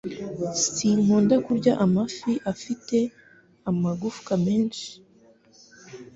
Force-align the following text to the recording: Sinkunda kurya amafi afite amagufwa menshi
Sinkunda 0.75 1.35
kurya 1.45 1.73
amafi 1.85 2.31
afite 2.51 2.97
amagufwa 3.69 4.33
menshi 4.45 4.87